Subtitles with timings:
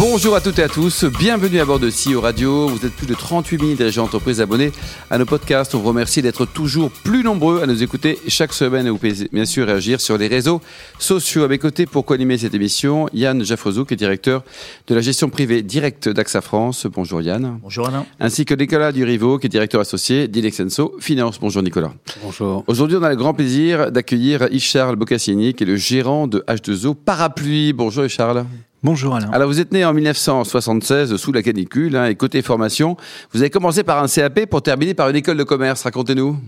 [0.00, 2.68] Bonjour à toutes et à tous, bienvenue à bord de CEO Radio.
[2.68, 4.72] Vous êtes plus de 38 000 dirigeants d'entreprise abonnés
[5.10, 5.74] à nos podcasts.
[5.74, 9.28] On vous remercie d'être toujours plus nombreux à nous écouter chaque semaine et vous pouvez
[9.30, 10.62] bien sûr réagir sur les réseaux
[10.98, 11.44] sociaux.
[11.44, 14.42] À mes côtés pour co-animer cette émission, Yann Jaffrezou, qui est directeur
[14.86, 16.86] de la gestion privée directe d'AXA France.
[16.86, 17.58] Bonjour Yann.
[17.62, 18.06] Bonjour Alain.
[18.20, 21.38] Ainsi que Nicolas Durivo, qui est directeur associé d'Ilexenso Finance.
[21.38, 21.92] Bonjour Nicolas.
[22.22, 22.64] Bonjour.
[22.68, 26.94] Aujourd'hui, on a le grand plaisir d'accueillir Yves-Charles Bocassini, qui est le gérant de H2O
[26.94, 27.74] Parapluie.
[27.74, 28.46] Bonjour Yves-Charles.
[28.82, 29.28] Bonjour Alain.
[29.32, 32.96] Alors vous êtes né en 1976 sous la canicule hein, et côté formation,
[33.32, 35.82] vous avez commencé par un CAP pour terminer par une école de commerce.
[35.82, 36.38] Racontez-nous.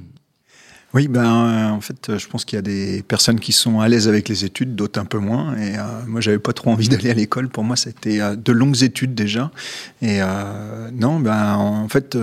[0.95, 3.89] Oui, ben euh, en fait, je pense qu'il y a des personnes qui sont à
[3.89, 5.57] l'aise avec les études, d'autres un peu moins.
[5.57, 7.49] Et euh, moi, j'avais pas trop envie d'aller à l'école.
[7.49, 9.51] Pour moi, c'était euh, de longues études déjà.
[10.01, 10.21] Et
[10.93, 12.17] non, ben en fait,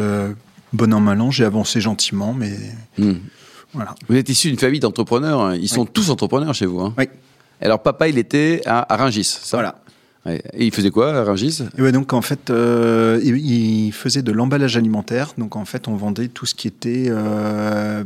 [0.74, 2.54] bon an mal an, j'ai avancé gentiment, mais
[2.98, 3.14] hmm.
[3.74, 3.94] voilà.
[4.08, 5.42] Vous êtes issu d'une famille d'entrepreneurs.
[5.42, 5.56] Hein.
[5.56, 6.82] Ils sont tous entrepreneurs chez vous.
[6.82, 6.96] Hein.
[6.98, 7.06] Oui.
[7.62, 9.24] Alors papa, il était à, à Rungis.
[9.24, 9.58] Ça?
[9.58, 9.76] Voilà.
[10.26, 11.64] Et il faisait quoi, Rungis?
[11.78, 15.34] Et ouais, Donc en fait, euh, il faisait de l'emballage alimentaire.
[15.38, 18.04] Donc en fait, on vendait tout ce qui était euh,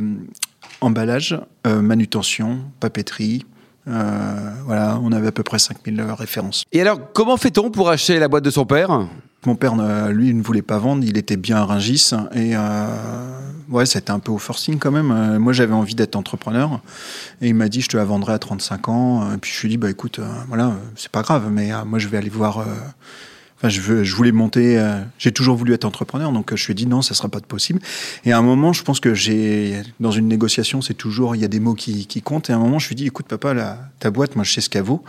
[0.82, 3.46] emballage, euh, manutention, papeterie.
[3.86, 6.64] voilà, on avait à peu près 5000 références.
[6.72, 9.08] Et alors, comment fait-on pour acheter la boîte de son père?
[9.46, 9.76] Mon père,
[10.10, 11.04] lui, ne voulait pas vendre.
[11.06, 12.14] Il était bien à.
[12.34, 12.56] Et
[13.70, 15.12] ouais, c'était un peu au forcing quand même.
[15.12, 16.80] Euh, moi, j'avais envie d'être entrepreneur.
[17.42, 19.34] Et il m'a dit, je te la vendrai à 35 ans.
[19.34, 21.84] Et puis je lui ai dit, bah écoute, euh, voilà, c'est pas grave, mais euh,
[21.86, 22.66] moi, je vais aller voir.
[23.64, 24.78] Enfin, je, veux, je voulais monter.
[25.18, 27.80] j'ai toujours voulu être entrepreneur, donc je lui ai dit non, ça sera pas possible.
[28.26, 31.46] Et à un moment, je pense que j'ai dans une négociation, c'est toujours il y
[31.46, 32.50] a des mots qui, qui, comptent.
[32.50, 34.52] Et à un moment, je lui ai dit, écoute, papa, la, ta boîte, moi, je
[34.52, 35.04] sais ce qu'elle vaut.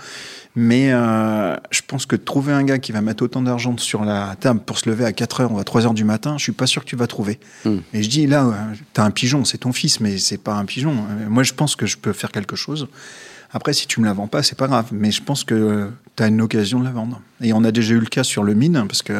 [0.57, 4.37] Mais euh, je pense que trouver un gars qui va mettre autant d'argent sur la
[4.39, 6.53] table pour se lever à 4 heures ou à 3 heures du matin, je suis
[6.53, 7.41] pas sûr que tu vas trouver.
[7.65, 7.79] Hmm.
[7.93, 8.53] Et je dis, là,
[8.93, 10.95] tu as un pigeon, c'est ton fils, mais c'est pas un pigeon.
[11.29, 12.89] Moi, je pense que je peux faire quelque chose.
[13.53, 14.87] Après, si tu me la vends pas, c'est pas grave.
[14.93, 17.21] Mais je pense que tu as une occasion de la vendre.
[17.41, 19.13] Et on a déjà eu le cas sur le mine, parce que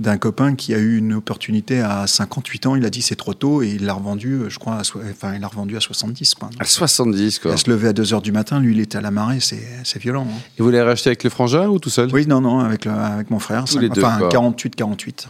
[0.00, 3.34] d'un copain qui a eu une opportunité à 58 ans, il a dit c'est trop
[3.34, 6.34] tôt et il l'a revendu, je crois, à, enfin, il l'a revendu à 70.
[6.34, 6.50] Quoi.
[6.58, 7.52] à 70, quoi.
[7.52, 9.98] Il se lever à 2 heures du matin, lui, il était à la marée, c'est
[9.98, 10.26] violent.
[10.28, 10.40] Hein.
[10.58, 12.10] Et vous l'avez racheté avec le frangin ou tout seul?
[12.12, 13.64] Oui, non, non, avec, avec mon frère.
[13.64, 15.28] Tous les deux, enfin, 48, 48.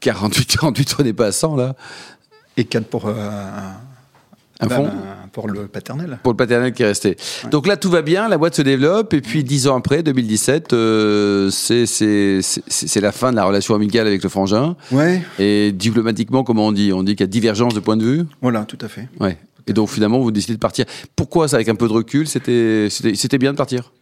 [0.00, 1.76] 48, 48, on n'est pas à 100 là.
[2.56, 3.06] Et 4 pour.
[3.06, 3.12] Euh,
[4.60, 4.90] un bah, fond?
[5.32, 6.18] Pour le paternel.
[6.22, 7.16] Pour le paternel qui est resté.
[7.50, 10.72] Donc là, tout va bien, la boîte se développe, et puis dix ans après, 2017,
[10.72, 14.76] euh, c'est la fin de la relation amicale avec le frangin.
[14.92, 15.22] Ouais.
[15.38, 16.92] Et diplomatiquement, comment on dit?
[16.92, 18.24] On dit qu'il y a divergence de point de vue?
[18.42, 19.08] Voilà, tout à fait.
[19.20, 19.38] Ouais.
[19.66, 20.86] Et donc finalement, vous décidez de partir.
[21.14, 23.92] Pourquoi ça, avec un peu de recul, c'était bien de partir?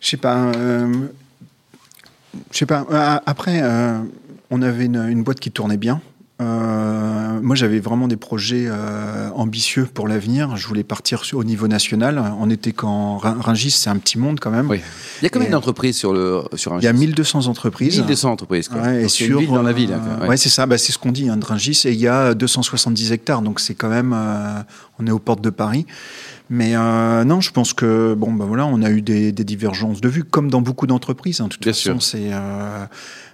[0.00, 0.52] Je sais pas.
[0.56, 0.92] Euh,
[2.52, 2.86] je sais pas.
[2.90, 3.98] Euh, après, euh,
[4.50, 6.00] on avait une, une boîte qui tournait bien.
[6.42, 10.56] Euh, moi, j'avais vraiment des projets euh, ambitieux pour l'avenir.
[10.56, 12.22] Je voulais partir au niveau national.
[12.38, 14.68] On était quand Ringis, c'est un petit monde quand même.
[14.68, 14.80] Oui.
[15.20, 17.98] Il y a combien d'entreprises sur le sur Ringis Il y a 1200 entreprises.
[17.98, 18.68] 1200 entreprises.
[18.68, 18.82] Quoi.
[18.82, 19.92] Ouais, et sur, une ville dans la ville.
[19.92, 20.66] Euh, ouais, c'est ça.
[20.66, 21.82] Bah, c'est ce qu'on dit, hein, de Ringis.
[21.86, 24.12] Et il y a 270 hectares, donc c'est quand même.
[24.14, 24.60] Euh,
[24.98, 25.86] on est aux portes de Paris.
[26.50, 30.00] Mais euh, non, je pense que bon, bah voilà, on a eu des, des divergences
[30.00, 31.40] de vues, comme dans beaucoup d'entreprises.
[31.40, 31.44] Hein.
[31.44, 32.30] De toute Bien façon, c'est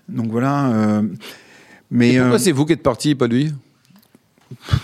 [0.08, 1.02] donc voilà.
[1.92, 3.52] Mais Et pourquoi euh, c'est vous qui êtes parti, pas lui?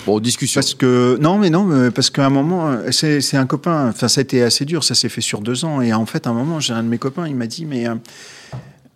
[0.06, 0.60] Bon, discussion.
[0.60, 3.88] Parce que non, mais non, parce qu'à un moment, c'est c'est un copain.
[3.88, 4.84] Enfin, ça a été assez dur.
[4.84, 5.80] Ça s'est fait sur deux ans.
[5.80, 7.26] Et en fait, à un moment, j'ai un de mes copains.
[7.26, 7.94] Il m'a dit, mais euh,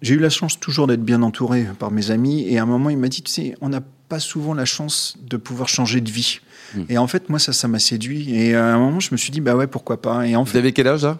[0.02, 2.46] j'ai eu la chance toujours d'être bien entouré par mes amis.
[2.48, 5.16] Et à un moment, il m'a dit, tu sais, on n'a pas souvent la chance
[5.26, 6.40] de pouvoir changer de vie.
[6.74, 6.82] Hmm.
[6.88, 8.34] Et en fait, moi, ça, ça m'a séduit.
[8.34, 10.26] Et à un moment, je me suis dit, bah ouais, pourquoi pas.
[10.26, 11.18] Et en Vous fait, avez quel âge là?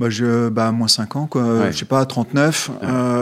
[0.00, 1.42] Bah, je, bah, moins 5 ans, quoi.
[1.42, 1.72] Ouais.
[1.72, 2.70] Je sais pas, 39.
[2.82, 3.13] Euh,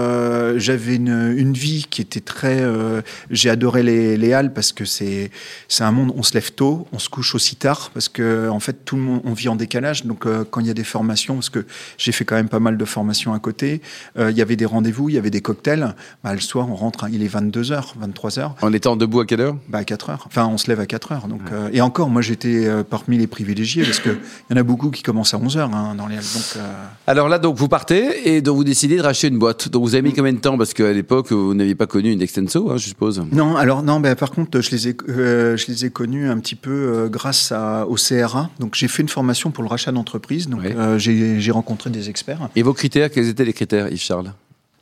[0.58, 2.60] J'avais une, une vie qui était très.
[2.60, 5.30] euh, J'ai adoré les, les halles parce que c'est
[5.68, 6.12] c'est un monde.
[6.16, 9.02] On se lève tôt, on se couche aussi tard parce que en fait tout le
[9.02, 10.04] monde on vit en décalage.
[10.06, 11.64] Donc euh, quand il y a des formations, parce que
[11.98, 13.80] j'ai fait quand même pas mal de formations à côté,
[14.18, 15.94] euh, il y avait des rendez-vous, il y avait des cocktails.
[16.24, 19.20] Bah, le soir on rentre, hein, il est 22 h 23 h En étant debout
[19.20, 19.56] à quelle heure?
[19.68, 20.24] Bah, à 4 heures.
[20.26, 21.28] Enfin, on se lève à 4 heures.
[21.28, 24.18] Donc, euh, et encore, moi, j'étais euh, parmi les privilégiés parce qu'il
[24.50, 26.22] y en a beaucoup qui commencent à 11 heures hein, dans les halles.
[26.34, 29.68] Donc, euh, Alors là, donc vous partez et donc vous décidez de racheter une boîte.
[29.68, 32.20] Donc vous avez mis combien de temps Parce qu'à l'époque, vous n'aviez pas connu une
[32.20, 33.22] Extenso, hein, je suppose.
[33.32, 36.38] Non, alors non, bah, par contre, je les ai, euh, je les ai connus un
[36.38, 38.50] petit peu euh, grâce à, au CRA.
[38.60, 40.48] Donc, j'ai fait une formation pour le rachat d'entreprise.
[40.48, 40.74] Donc, Ouais.
[40.76, 42.48] euh, j'ai j'ai rencontré des experts.
[42.56, 44.32] Et vos critères, quels étaient les critères, Yves Charles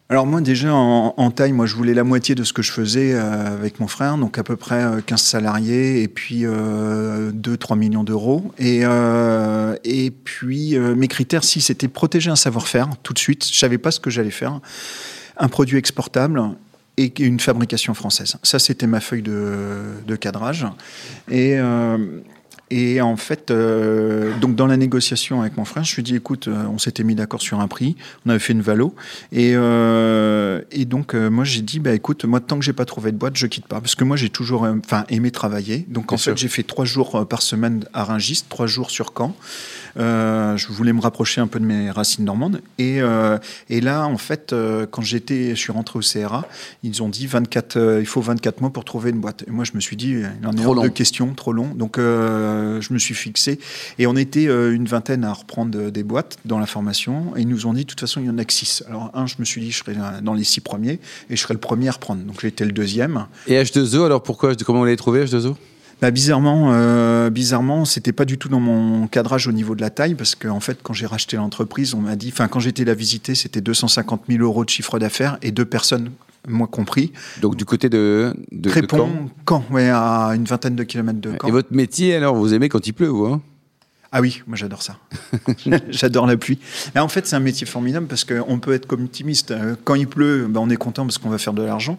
[0.09, 2.73] Alors moi déjà en, en taille, moi je voulais la moitié de ce que je
[2.73, 7.31] faisais euh, avec mon frère, donc à peu près euh, 15 salariés et puis euh,
[7.31, 8.51] 2-3 millions d'euros.
[8.59, 13.57] Et, euh, et puis mes critères, si c'était protéger un savoir-faire tout de suite, je
[13.59, 14.61] savais pas ce que j'allais faire,
[15.37, 16.43] un produit exportable
[16.97, 18.37] et une fabrication française.
[18.43, 20.67] Ça, c'était ma feuille de, de cadrage.
[21.31, 22.21] Et, euh,
[22.73, 26.15] et en fait, euh, donc dans la négociation avec mon frère, je lui ai dit,
[26.15, 28.95] écoute, euh, on s'était mis d'accord sur un prix, on avait fait une valo,
[29.33, 33.11] et, euh, et donc moi j'ai dit, bah écoute, moi tant que j'ai pas trouvé
[33.11, 35.85] de boîte, je quitte pas, parce que moi j'ai toujours, enfin, aimé travailler.
[35.89, 39.13] Donc en Bien fait, j'ai fait trois jours par semaine à Rungis, trois jours sur
[39.19, 39.35] Caen.
[39.97, 42.61] Euh, je voulais me rapprocher un peu de mes racines normandes.
[42.79, 43.39] Et, euh,
[43.69, 46.47] et là, en fait, euh, quand j'étais, je suis rentré au CRA,
[46.83, 49.45] ils ont dit 24, euh, il faut 24 mois pour trouver une boîte.
[49.47, 50.11] Et moi, je me suis dit,
[50.41, 50.93] il en est Trop hors de long.
[50.93, 51.75] question, trop long.
[51.75, 53.59] Donc, je me suis fixé.
[53.99, 57.33] Et on était une vingtaine à reprendre des boîtes dans la formation.
[57.37, 58.83] Et ils nous ont dit, de toute façon, il y en a que six.
[58.89, 61.55] Alors, un, je me suis dit, je serais dans les six premiers et je serais
[61.55, 62.23] le premier à reprendre.
[62.23, 63.27] Donc, j'étais le deuxième.
[63.47, 64.55] Et H2O, alors pourquoi?
[64.55, 65.57] Comment vous l'avez trouvé H2O
[66.01, 69.91] Bah, bizarrement, euh, bizarrement, c'était pas du tout dans mon cadrage au niveau de la
[69.91, 72.95] taille, parce qu'en fait, quand j'ai racheté l'entreprise, on m'a dit, enfin, quand j'étais la
[72.95, 76.11] visiter, c'était 250 000 euros de chiffre d'affaires et deux personnes,
[76.49, 77.13] moi compris.
[77.43, 78.81] Donc du côté de, de, de Caen.
[78.81, 79.11] Crépon,
[79.47, 81.49] Caen, ouais, à une vingtaine de kilomètres de Caen.
[81.49, 83.43] Et votre métier, alors, vous aimez quand il pleut, vous hein?
[84.13, 84.97] Ah oui, moi j'adore ça.
[85.91, 86.59] j'adore la pluie.
[86.97, 89.53] En fait, c'est un métier formidable parce qu'on peut être comme optimiste.
[89.53, 91.97] Euh, Quand il pleut, ben, on est content parce qu'on va faire de l'argent.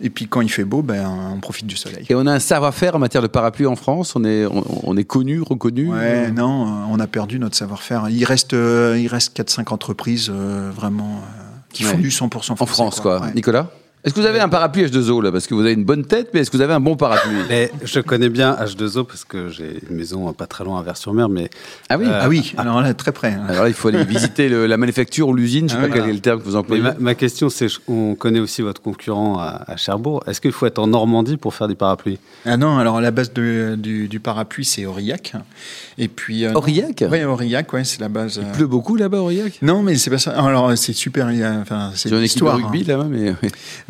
[0.00, 2.04] Et puis quand il fait beau, ben, on profite du soleil.
[2.08, 4.96] Et on a un savoir-faire en matière de parapluie en France On est, on, on
[4.96, 8.08] est connu, reconnu Ouais, non, euh, on a perdu notre savoir-faire.
[8.10, 11.42] Il reste, euh, il reste 4-5 entreprises euh, vraiment euh,
[11.72, 12.52] qui font du 100% français.
[12.60, 13.20] En France, quoi.
[13.20, 13.32] Ouais.
[13.34, 13.70] Nicolas?
[14.04, 16.30] Est-ce que vous avez un parapluie H2O, là Parce que vous avez une bonne tête,
[16.34, 17.36] mais est-ce que vous avez un bon parapluie?
[17.48, 20.82] Mais je connais bien H2O parce que j'ai une maison euh, pas très loin à
[20.82, 21.48] Vers-sur-Mer, mais
[21.88, 23.28] Ah oui Euh, Ah oui, alors là, très près.
[23.34, 23.44] hein.
[23.48, 25.94] Alors là, il faut aller visiter le- la manufacture ou l'usine, je sais Ah pas
[25.94, 26.82] quel est le terme que vous employez.
[26.82, 30.24] ma, ma question, c'est, on connaît aussi votre concurrent à, à Cherbourg.
[30.26, 32.18] Est-ce qu'il faut être en Normandie pour faire du parapluie?
[32.44, 35.34] Ah non, alors la base de- du, du parapluie, c'est Aurillac.
[35.96, 36.44] Et puis.
[36.44, 37.04] euh, Aurillac?
[37.08, 38.40] Oui, Aurillac, ouais, c'est la base.
[38.42, 39.60] Il euh, pleut beaucoup là-bas, Aurillac?
[39.62, 40.32] Non, mais c'est pas ça.
[40.32, 41.30] Alors, c'est super.
[41.30, 42.56] il y a- Enfin, c'est une l'histoire.
[42.56, 43.32] rugby là-bas, mais.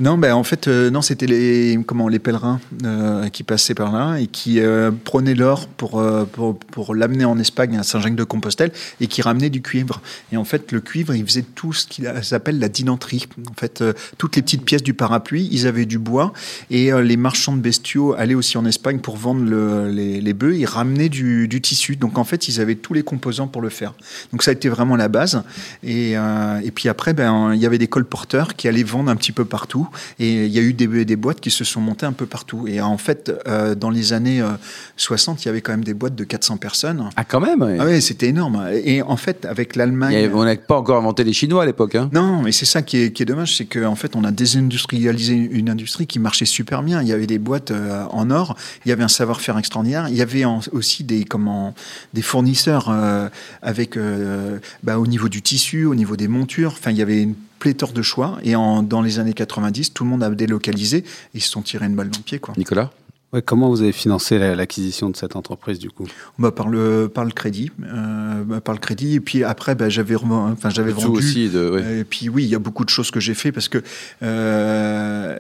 [0.03, 3.93] Non, ben en fait, euh, non, c'était les comment les pèlerins euh, qui passaient par
[3.93, 8.73] là et qui euh, prenaient l'or pour euh, pour, pour l'amener en Espagne à Saint-Jacques-de-Compostelle
[9.01, 10.01] et qui ramenaient du cuivre.
[10.33, 13.29] Et en fait, le cuivre, il faisait tout ce qu'il s'appelle la dinanterie.
[13.49, 16.33] En fait, euh, toutes les petites pièces du parapluie, ils avaient du bois
[16.69, 20.57] et les marchands de bestiaux allaient aussi en Espagne pour vendre le- les, les bœufs.
[20.57, 21.95] Ils ramenaient du, du tissu.
[21.95, 23.95] Donc en fait, ils avaient tous les composants pour le faire.
[24.33, 25.45] Donc ça a été vraiment la base.
[25.85, 29.31] Et, et puis après, ben, il y avait des colporteurs qui allaient vendre un petit
[29.31, 29.89] peu partout.
[30.19, 32.67] Et il y a eu des, des boîtes qui se sont montées un peu partout.
[32.67, 34.49] Et en fait, euh, dans les années euh,
[34.97, 37.09] 60, il y avait quand même des boîtes de 400 personnes.
[37.17, 37.77] Ah, quand même ouais.
[37.81, 38.69] Ah ouais, c'était énorme.
[38.85, 40.31] Et en fait, avec l'Allemagne.
[40.35, 41.95] On n'a pas encore inventé les Chinois à l'époque.
[41.95, 42.11] Hein.
[42.13, 45.35] Non, mais c'est ça qui est, qui est dommage, c'est qu'en fait, on a désindustrialisé
[45.35, 47.03] une industrie qui marchait super bien.
[47.03, 50.17] Il y avait des boîtes euh, en or, il y avait un savoir-faire extraordinaire, il
[50.17, 51.75] y avait en- aussi des, comment,
[52.15, 53.29] des fournisseurs euh,
[53.63, 56.73] avec, euh, bah, au niveau du tissu, au niveau des montures.
[56.79, 58.39] Enfin, il y avait une pléthore de choix.
[58.43, 61.05] Et en, dans les années 90, tout le monde a délocalisé.
[61.33, 62.55] Ils se sont tirés une balle dans le pied, quoi.
[62.57, 62.91] Nicolas?
[63.33, 66.07] Ouais, Comment vous avez financé la- l'acquisition de cette entreprise du coup?
[66.39, 69.15] Bah, par le par le crédit, euh, bah, par le crédit.
[69.15, 71.19] Et puis après, bah, j'avais enfin j'avais vendu.
[71.19, 71.71] aussi de.
[71.71, 71.99] ouais.
[72.01, 73.83] Et puis oui, il y a beaucoup de choses que j'ai fait parce que
[74.23, 75.39] euh,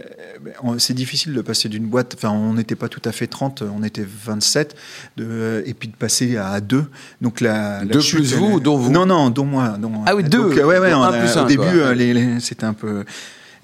[0.79, 2.15] c'est difficile de passer d'une boîte.
[2.17, 4.75] Enfin, on n'était pas tout à fait 30, on était 27,
[5.17, 6.85] de, et puis de passer à 2.
[7.21, 8.91] Donc la, la Deux chute, plus vous elle- ou dont vous?
[8.91, 9.77] Non, non, dont moi.
[9.79, 10.39] dont- Ah oui, deux.
[10.50, 11.94] Donc, euh, ouais, ouais, Donc on un a- plus un, au début, quoi.
[11.94, 13.05] les- les- c'était un peu.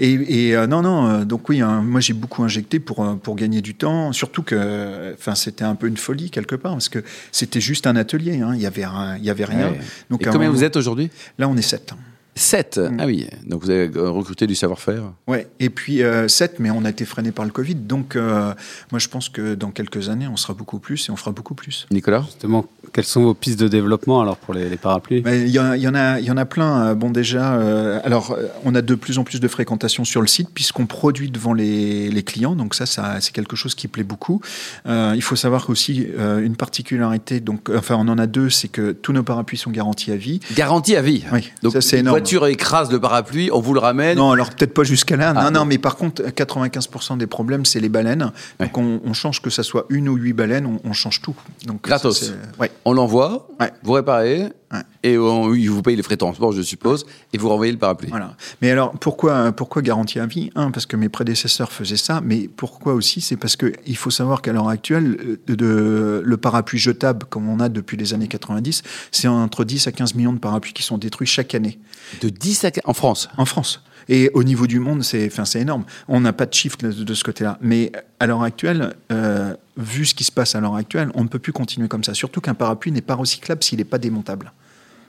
[0.01, 3.15] Et, et, euh, non, non, euh, donc oui, hein, moi j'ai beaucoup injecté pour, euh,
[3.17, 6.89] pour gagner du temps, surtout que enfin, c'était un peu une folie quelque part, parce
[6.89, 9.71] que c'était juste un atelier, hein, il y avait, rien- il y avait rien.
[9.71, 9.81] Ouais.
[10.09, 11.11] Donc, Et combien vous êtes aujourd'hui?
[11.39, 11.95] Là, on est 7.
[12.39, 12.97] 7 Mm.
[13.01, 15.03] Ah oui, donc vous avez euh, recruté du savoir-faire.
[15.27, 17.75] Ouais, et puis 7, mais on a été freiné par le Covid.
[17.75, 18.53] Donc, euh,
[18.93, 21.55] moi, je pense que dans quelques années, on sera beaucoup plus et on fera beaucoup
[21.55, 21.87] plus.
[21.91, 22.23] Nicolas?
[22.27, 25.23] Justement, quelles sont vos pistes de développement alors pour les, les parapluies?
[25.25, 26.89] Mais Il y, en- il y en a, il y en a plein.
[26.89, 30.21] Euh, Bon, déjà, euh, alors, euh, on a de plus en plus de fréquentation sur
[30.21, 32.55] le site puisqu'on produit devant les, les clients.
[32.57, 34.41] Donc, ça, ça c'est quelque chose qui plaît beaucoup.
[34.87, 37.41] Euh, il faut savoir aussi euh, une particularité.
[37.41, 40.41] Donc, enfin, on en a deux, c'est que tous nos parapluies sont garantis à vie.
[40.57, 41.25] Garantie à vie.
[41.33, 42.19] Oui, Donc, ça, c'est énorme.
[42.37, 44.17] Voiture écrase le parapluie, on vous le ramène.
[44.19, 45.33] Non, alors peut-être pas jusqu'à là.
[45.37, 48.31] Ah, non, non, mais par contre, 95% des problèmes, c'est les baleines.
[48.61, 51.35] Donc on, on change que ça soit une ou huit baleines, on, on change tout.
[51.67, 52.19] Donc Gratos.
[52.29, 52.71] ça, Ouais.
[52.85, 53.73] On l'envoie, Ouais.
[53.83, 54.81] vous réparez, Ouais.
[55.03, 57.79] et on, il vous paye les frais de transport, je suppose, et vous renvoyez le
[57.79, 58.11] parapluie.
[58.11, 58.37] Voilà.
[58.61, 60.51] Mais alors, pourquoi, pourquoi garantie à vie?
[60.57, 63.21] Un, parce que mes prédécesseurs faisaient ça, mais pourquoi aussi?
[63.23, 67.61] C'est parce qu'il faut savoir qu'à l'heure actuelle, euh, de, le parapluie jetable, comme on
[67.61, 70.99] a depuis les années 90, c'est entre 10 à 15 millions de parapluies qui sont
[70.99, 71.79] détruits chaque année
[72.21, 73.29] De 10 à 15 en France?
[73.39, 73.83] en France.
[74.11, 75.85] Et au niveau du monde, c'est enfin, énorme.
[76.09, 77.59] On n'a pas de chiffres de, de ce côté-là.
[77.61, 81.29] Mais à l'heure actuelle, euh, vu ce qui se passe à l'heure actuelle, on ne
[81.29, 82.15] peut plus continuer comme ça.
[82.15, 84.53] Surtout qu'un parapluie n'est pas recyclable s'il n'est pas démontable.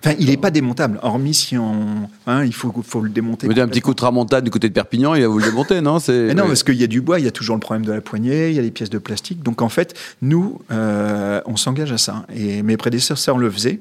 [0.04, 3.48] Enfin, il n'est pas démontable, hormis si on, hein, il faut, faut le démonter.
[3.48, 5.82] Vous un petit coup de tramontane du côté de Perpignan, il va vous le démonter,
[5.82, 6.00] non?
[6.00, 7.86] C'est Mais non, parce qu'il y a du bois, il y a toujours le problème
[7.86, 9.44] de la poignée, il y a les pièces de plastique.
[9.44, 12.26] Donc en fait, nous, euh, on s'engage à ça.
[12.34, 13.80] Et mes prédécesseurs le faisaient.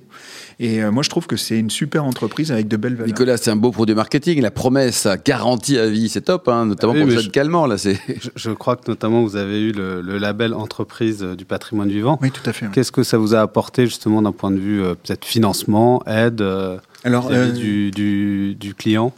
[0.60, 3.06] Et euh, moi, je trouve que c'est une super entreprise avec de belles valeurs.
[3.06, 4.40] Nicolas, c'est un beau produit marketing.
[4.42, 7.30] La promesse à garantie à vie, c'est top, hein, notamment Oui, pour le je- jeune
[7.30, 7.66] calmant.
[7.66, 11.36] Là, c'est Je, je crois que notamment vous avez eu le, le label entreprise euh,
[11.36, 12.18] du patrimoine vivant.
[12.20, 12.66] Oui, tout à fait.
[12.66, 12.72] oui.
[12.74, 16.40] Qu'est-ce que ça vous a apporté justement d'un point de vue euh, peut-être financement, aide
[16.40, 19.12] euh, Alors, euh, du, du, du client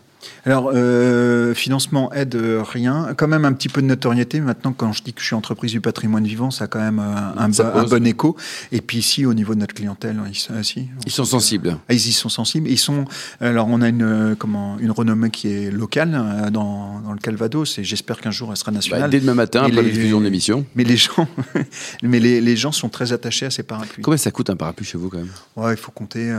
[0.45, 3.09] Alors, euh, financement, aide, euh, rien.
[3.17, 4.41] Quand même un petit peu de notoriété.
[4.41, 6.99] Maintenant, quand je dis que je suis entreprise du patrimoine vivant, ça a quand même
[6.99, 8.37] euh, un, bon écho.
[8.73, 11.77] Et puis ici, au niveau de notre clientèle, ils, sont- euh, si, ils sont sensibles.
[11.89, 12.69] Ah, ils y sont sensibles.
[12.69, 13.05] Ils sont.
[13.41, 16.11] Alors, on a une comment une renommée qui est locale
[16.53, 19.11] dans, dans le Calvados, et j'espère qu'un jour elle sera Bah, nationale.
[19.11, 20.65] dès demain matin, Mais après la diffusion de l'émission.
[20.75, 21.29] Mais les gens,
[22.03, 24.03] mais les, les gens sont très attachés à ces parapluies.
[24.03, 25.29] Combien ça coûte un parapluie chez vous quand même?
[25.57, 26.33] Ouais, il faut compter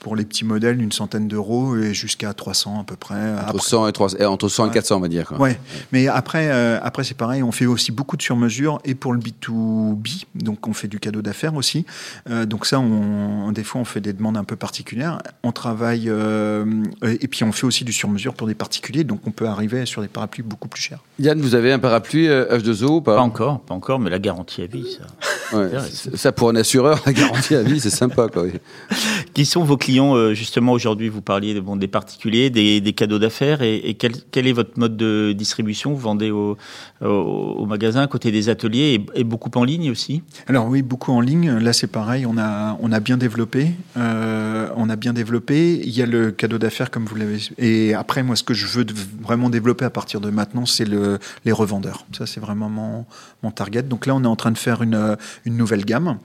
[0.00, 3.21] pour les petits modèles une centaine d'euros et jusqu'à 300 à peu près.
[3.38, 4.74] Entre Après- 100 et 300, eh, entre 100 et Ouais.
[4.74, 5.26] 400, on va dire.
[5.26, 5.38] quoi.
[5.38, 5.58] Ouais,
[5.92, 9.18] mais après, euh, après c'est pareil, on fait aussi beaucoup de sur-mesure et pour le
[9.20, 11.84] B2B, donc on fait du cadeau d'affaires aussi.
[12.30, 15.18] Euh, donc ça, on, des fois, on fait des demandes un peu particulières.
[15.42, 16.64] On travaille euh,
[17.02, 20.02] et puis on fait aussi du sur-mesure pour des particuliers, donc on peut arriver sur
[20.02, 20.98] des parapluies beaucoup plus chers.
[21.18, 23.16] Yann, vous avez un parapluie euh, H2O ou pas?
[23.16, 25.56] Pas encore, pas encore, mais la garantie à vie, ça.
[25.56, 25.68] Ouais,
[26.14, 28.28] Ça, pour un assureur, la garantie à vie, c'est sympa.
[28.28, 28.52] Quoi, oui.
[29.34, 31.08] Qui sont vos clients euh, justement aujourd'hui?
[31.08, 35.32] Vous parliez des particuliers, des, des cadeaux d'affaires, et, quel, quel est votre mode de
[35.32, 35.94] distribution?
[35.94, 36.58] Vous vendez au,
[37.00, 40.22] au, magasin, à côté des ateliers, et, beaucoup en ligne aussi?
[40.48, 41.50] Alors oui, beaucoup en ligne.
[41.50, 42.26] Là, c'est pareil.
[42.26, 43.70] On a, on a bien développé.
[43.96, 45.80] Euh, on a bien développé.
[45.82, 47.38] Il y a le cadeau d'affaires, comme vous l'avez.
[47.56, 48.84] Et après, moi, ce que je veux
[49.22, 52.04] vraiment développer à partir de maintenant, c'est le, les revendeurs.
[52.12, 53.06] Ça, c'est vraiment mon,
[53.42, 53.82] mon target.
[53.82, 56.18] Donc là, on est en train de faire une, une nouvelle gamme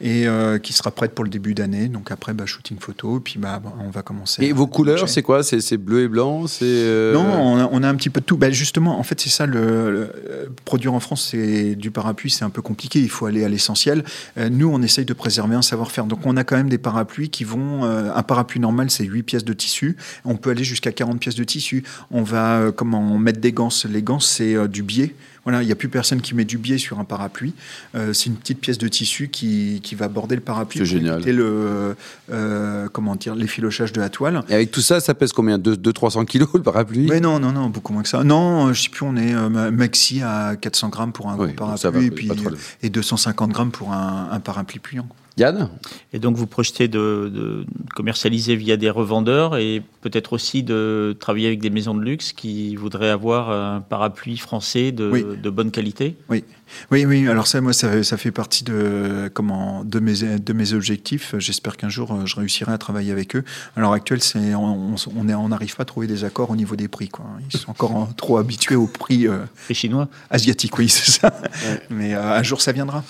[0.00, 1.88] et euh, qui sera prête pour le début d'année.
[1.88, 3.20] Donc après, bah, shooting photo.
[3.20, 4.42] Puis, bah, on va commencer.
[4.44, 5.42] Et vos couleurs, c'est quoi?
[5.42, 8.20] C'est c'est bleu et blanc C'est euh, Non, on a, on a un petit peu
[8.20, 8.36] de tout.
[8.36, 12.30] Bah, justement, en fait, c'est ça, le, le- euh, produire en France, c'est du parapluie,
[12.30, 13.00] c'est un peu compliqué.
[13.00, 14.04] Il faut aller à l'essentiel.
[14.38, 16.04] Euh, nous, on essaye de préserver un savoir-faire.
[16.06, 17.84] Donc, on a quand même des parapluies qui vont.
[17.84, 19.96] euh, un parapluie normal, c'est 8 pièces de tissu.
[20.24, 21.84] On peut aller jusqu'à 40 pièces de tissu.
[22.10, 23.68] On va, comment, mettre des gants.
[23.88, 25.14] Les gants, c'est du biais.
[25.44, 27.52] Voilà, il n'y a plus personne qui met du biais sur un parapluie.
[27.96, 30.78] Euh, c'est une petite pièce de tissu qui, qui va border le parapluie.
[30.78, 31.14] C'est pour génial.
[31.16, 31.96] éviter le,
[32.30, 34.44] euh, comment dire, l'effilochage de la toile.
[34.48, 35.58] Et avec tout ça, ça pèse combien?
[35.58, 37.08] 200-300 kilos le parapluie?
[37.08, 38.22] Mais non, non, non, beaucoup moins que ça.
[38.22, 41.66] Non, je sais plus, on est euh, maxi à 400 grammes pour un Oui, gros
[41.66, 45.08] parapluie va, et, puis, pas trop de- et 250 grammes pour un, un parapluie pliant.
[45.38, 45.68] Yann
[46.12, 51.46] Et donc vous projetez de, de commercialiser via des revendeurs et peut-être aussi de travailler
[51.46, 55.24] avec des maisons de luxe qui voudraient avoir un parapluie français de, Oui.
[55.42, 56.16] de bonne qualité?
[56.28, 56.44] Oui,
[56.90, 57.28] oui, oui.
[57.28, 61.34] Alors ça, moi, ça, ça fait partie de comment de mes de mes objectifs.
[61.38, 63.44] J'espère qu'un jour, euh, je réussirai à travailler avec eux.
[63.76, 67.08] À l'heure actuelle, c'est on n'arrive pas à trouver des accords au niveau des prix.
[67.08, 67.24] Quoi.
[67.52, 70.08] Ils sont encore en- trop habitués aux prix euh, Les Chinois?
[70.30, 71.32] asiatiques, oui, c'est ça.
[71.90, 73.04] Mais euh, un jour, ça viendra.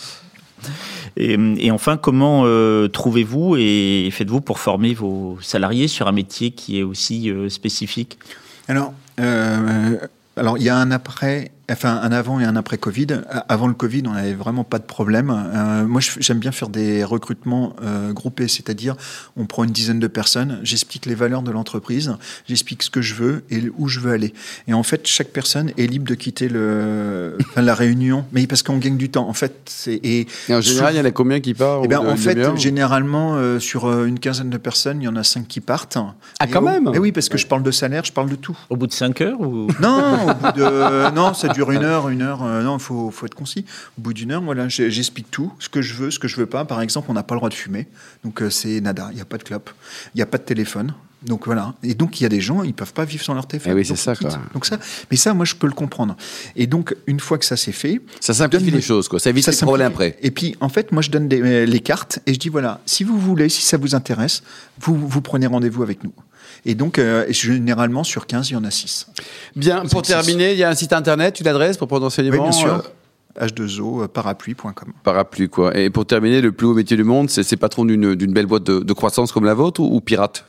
[1.16, 6.78] Et, enfin, comment euh, trouvez-vous et faites-vous pour former vos salariés sur un métier qui
[6.78, 8.18] est aussi euh, spécifique?
[9.20, 9.98] Euh,
[10.36, 13.06] alors il y a un après, enfin un avant et un après Covid.
[13.48, 15.30] Avant le Covid, on n'avait vraiment pas de problème.
[15.30, 18.96] Euh, moi, j'aime bien faire des recrutements euh, groupés, c'est-à-dire
[19.36, 22.14] on prend une dizaine de personnes, j'explique les valeurs de l'entreprise,
[22.48, 24.32] j'explique ce que je veux et où je veux aller.
[24.68, 28.62] Et en fait, chaque personne est libre de quitter le, enfin, la réunion, mais parce
[28.62, 29.28] qu'on gagne du temps.
[29.28, 31.88] En fait, c'est et Et en général, il y en a combien qui partent eh
[31.88, 35.46] ben, en fait, généralement, euh, sur une quinzaine de personnes, il y en a cinq
[35.48, 35.98] qui partent.
[36.40, 38.28] Ah, Et quand au- même Eh oui, parce que je parle de salaire, je parle
[38.30, 38.56] de tout.
[38.70, 39.68] Au bout de 5 heures ou...
[39.80, 42.42] Non, au bout de, non, ça dure une heure, une heure.
[42.42, 43.64] euh, non, il faut, faut être concis.
[43.98, 46.46] Au bout d'une heure, voilà, j'explique tout, ce que je veux, ce que je veux
[46.46, 46.64] pas.
[46.64, 47.86] Par exemple, on n'a pas le droit de fumer,
[48.24, 49.08] donc euh, c'est nada.
[49.10, 49.70] Il n'y a pas de clope,
[50.14, 50.94] il n'y a pas de téléphone.
[51.24, 51.74] Donc voilà.
[51.84, 53.70] Et donc il y a des gens, ils peuvent pas vivre sans leur téléphone.
[53.72, 54.30] Eh oui, c'est ça, quoi.
[54.54, 54.78] Donc ça,
[55.08, 56.16] mais ça, moi, je peux le comprendre.
[56.56, 59.20] Et donc une fois que ça c'est fait, Ça simplifie les choses, quoi.
[59.20, 60.18] Ça évite les problèmes après.
[60.22, 62.80] Et puis, en fait, moi, je donne des- euh, les cartes et je dis voilà,
[62.86, 64.42] si vous voulez, si ça vous intéresse,
[64.80, 66.12] vous, vous prenez rendez-vous avec nous.
[66.64, 69.08] Et donc, euh, généralement, sur 15, il y en a 6.
[69.56, 72.42] Bien, pour terminer, il y a un site internet, une adresse pour prendre Oui, enseignement
[72.42, 72.82] bien sûr.
[73.40, 74.92] euh, H2O, euh, parapluie.com.
[75.04, 75.76] Parapluie, quoi.
[75.76, 78.80] Et pour terminer, le plus haut métier du monde, c'est patron d'une belle boîte de,
[78.80, 80.44] de croissance comme la vôtre ou, ou pirate?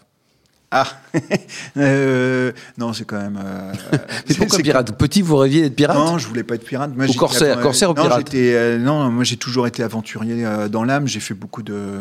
[0.75, 0.87] Ah,
[1.77, 3.39] euh, non, c'est quand même.
[3.43, 3.73] Euh,
[4.27, 4.97] Mais pourquoi c'est- pirate?
[4.97, 5.95] Petit, vous rêviez d'être pirate?
[5.95, 6.91] Non, je voulais pas être pirate.
[6.95, 8.23] Moi, Ou corsaire, corsaire ou non, pirate?
[8.31, 11.07] j'étais, euh, Non, moi j'ai toujours été aventurier euh, dans l'âme.
[11.07, 11.99] J'ai fait beaucoup de,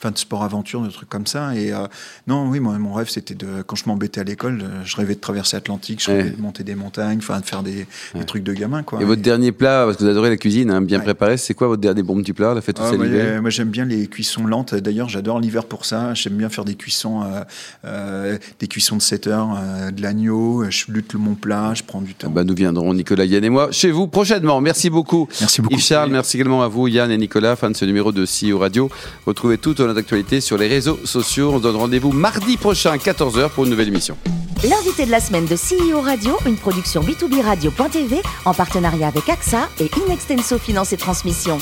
[0.00, 1.54] enfin, de sport aventure, de trucs comme ça.
[1.54, 1.86] Et euh,
[2.26, 5.14] non, oui, moi, mon rêve c'était de, quand je m'embêtais à l'école, euh, je rêvais
[5.14, 6.16] de traverser l'Atlantique, je Ouais.
[6.22, 9.00] rêvais de monter des montagnes, enfin, de faire des, des trucs de gamin, quoi.
[9.00, 11.04] Et votre dernier plat, parce que vous adorez la cuisine, hein, bien Ouais.
[11.04, 13.50] préparé, c'est quoi votre dernier bon petit plat La fête tout Ah, moi, euh, moi,
[13.50, 14.74] j'aime bien les cuissons lentes.
[14.74, 16.14] D'ailleurs, j'adore l'hiver pour ça.
[16.14, 17.42] J'aime bien faire des cuissons, euh,
[17.84, 19.48] euh, des cuissons de 7 heures,
[19.92, 20.64] de l'agneau.
[20.70, 22.30] Je lutte mon plat, je prends du temps.
[22.30, 24.60] Bah, nous viendrons, Nicolas, Yann et moi, chez vous prochainement.
[24.60, 25.28] Merci beaucoup.
[25.40, 25.74] Merci beaucoup.
[25.74, 28.58] Yves Charles, merci également à vous, Yann et Nicolas, fans de ce numéro de CEO
[28.58, 28.90] Radio.
[29.26, 31.50] Retrouvez toute notre actualité sur les réseaux sociaux.
[31.52, 34.16] On se donne rendez-vous mardi prochain, 14h, pour une nouvelle émission.
[34.62, 39.68] L'invité de la semaine de CEO Radio, une production B2B Radio.tv en partenariat avec AXA
[39.80, 41.58] et Inextenso Finance et Transmission.